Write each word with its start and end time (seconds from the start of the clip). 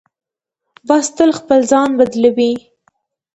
باز 0.87 1.05
تل 1.15 1.29
خپل 1.39 1.59
ځای 1.71 1.89
بدلوي 1.99 2.53